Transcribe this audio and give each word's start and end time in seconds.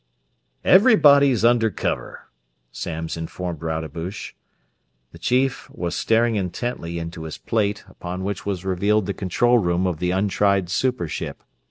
"Everybody 0.65 1.29
is 1.29 1.45
under 1.45 1.69
cover." 1.69 2.21
Samms 2.73 3.17
informed 3.17 3.61
Rodebush. 3.61 4.33
The 5.11 5.19
chief 5.19 5.69
was 5.69 5.95
staring 5.95 6.35
intently 6.37 6.97
into 6.97 7.21
his 7.21 7.37
plate, 7.37 7.83
upon 7.87 8.23
which 8.23 8.43
was 8.43 8.65
revealed 8.65 9.05
the 9.05 9.13
control 9.13 9.59
room 9.59 9.85
of 9.85 9.99
the 9.99 10.09
untried 10.09 10.71
super 10.71 11.07
ship. 11.07 11.43